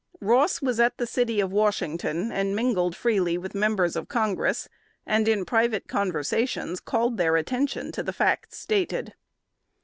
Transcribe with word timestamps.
Ross 0.19 0.63
was 0.63 0.79
at 0.79 0.97
the 0.97 1.05
city 1.05 1.39
of 1.39 1.51
Washington, 1.51 2.31
and 2.31 2.55
mingled 2.55 2.95
freely 2.95 3.37
with 3.37 3.53
members 3.53 3.95
of 3.95 4.07
Congress, 4.09 4.67
and 5.05 5.27
in 5.27 5.45
private 5.45 5.87
conversations 5.87 6.79
called 6.79 7.17
their 7.17 7.35
attention 7.35 7.91
to 7.91 8.01
the 8.01 8.09
facts 8.11 8.57
stated. 8.57 9.13